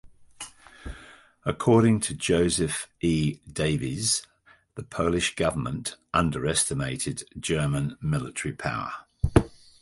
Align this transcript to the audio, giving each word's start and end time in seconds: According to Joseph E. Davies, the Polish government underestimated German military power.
According 1.45 1.99
to 1.99 2.15
Joseph 2.15 2.87
E. 3.01 3.35
Davies, 3.47 4.25
the 4.73 4.81
Polish 4.81 5.35
government 5.35 5.95
underestimated 6.11 7.25
German 7.39 7.99
military 8.01 8.55
power. 8.55 8.91